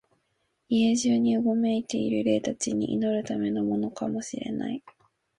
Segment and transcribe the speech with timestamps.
[0.67, 4.83] 家中にうごめいている霊たちに祈るためのものかも知れない、